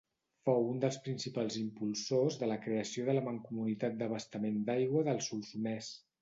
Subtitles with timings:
[0.47, 5.93] Fou un dels principals impulsors de la creació de la Mancomunitat d'Abastament d'Aigua del Solsonès.